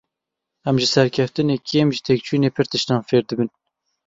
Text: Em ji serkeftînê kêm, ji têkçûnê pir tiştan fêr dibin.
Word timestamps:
Em 0.69 0.75
ji 0.81 0.87
serkeftînê 0.95 1.57
kêm, 1.69 1.87
ji 1.95 1.99
têkçûnê 2.07 2.49
pir 2.55 2.65
tiştan 2.71 3.01
fêr 3.09 3.23
dibin. 3.29 3.49